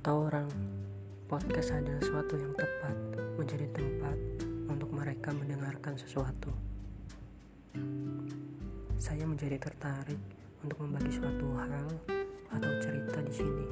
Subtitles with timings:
[0.00, 0.48] Kata orang,
[1.28, 2.96] podcast adalah suatu yang tepat
[3.36, 4.16] menjadi tempat
[4.72, 6.48] untuk mereka mendengarkan sesuatu.
[8.96, 10.16] Saya menjadi tertarik
[10.64, 11.84] untuk membagi suatu hal
[12.48, 13.66] atau cerita di sini.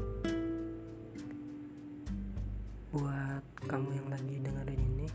[2.93, 5.09] Buat kamu yang lagi dengerin ini,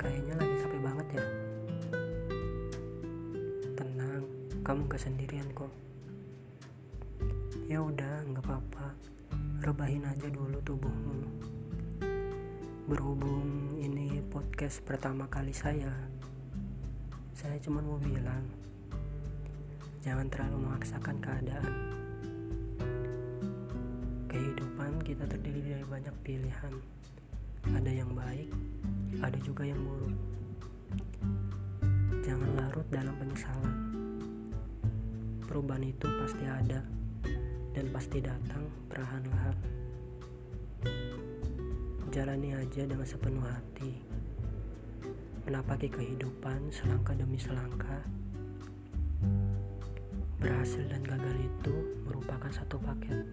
[0.00, 1.24] kayaknya lagi capek banget ya.
[3.76, 4.24] Tenang,
[4.64, 5.91] kamu gak sendirian kok.
[7.72, 8.92] Ya udah, nggak apa-apa.
[9.64, 11.24] Rebahin aja dulu tubuhmu.
[12.84, 15.88] Berhubung ini podcast pertama kali saya,
[17.32, 18.44] saya cuma mau bilang,
[20.04, 21.72] jangan terlalu memaksakan keadaan.
[24.28, 26.76] Kehidupan kita terdiri dari banyak pilihan.
[27.72, 28.52] Ada yang baik,
[29.24, 30.20] ada juga yang buruk.
[32.20, 33.76] Jangan larut dalam penyesalan.
[35.48, 37.00] Perubahan itu pasti ada
[37.72, 39.56] dan pasti datang perlahan-lahan.
[42.12, 43.96] Jalani aja dengan sepenuh hati.
[45.48, 48.04] Menapaki kehidupan selangkah demi selangkah.
[50.36, 53.24] Berhasil dan gagal itu merupakan satu paket.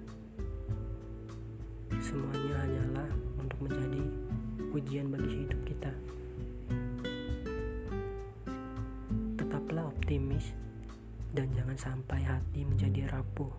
[2.00, 4.04] Semuanya hanyalah untuk menjadi
[4.72, 5.92] ujian bagi hidup kita.
[9.36, 10.56] Tetaplah optimis
[11.36, 13.52] dan jangan sampai hati menjadi rapuh.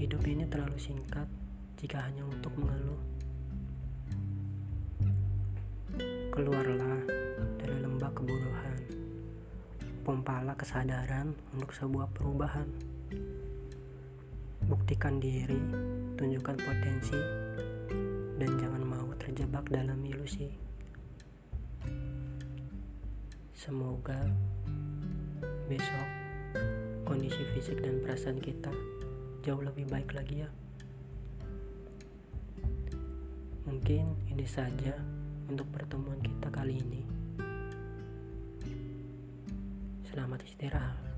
[0.00, 1.28] Hidup ini terlalu singkat
[1.76, 2.96] jika hanya untuk mengeluh.
[6.32, 7.04] Keluarlah
[7.60, 8.80] dari lembah kebodohan.
[10.00, 12.64] Pompalah kesadaran untuk sebuah perubahan.
[14.72, 15.60] Buktikan diri,
[16.16, 17.20] tunjukkan potensi,
[18.40, 20.48] dan jangan mau terjebak dalam ilusi.
[23.52, 24.16] Semoga
[25.68, 26.08] besok
[27.04, 28.72] kondisi fisik dan perasaan kita
[29.50, 30.50] jauh lebih baik lagi ya.
[33.66, 34.94] Mungkin ini saja
[35.50, 37.02] untuk pertemuan kita kali ini.
[40.06, 41.09] Selamat istirahat.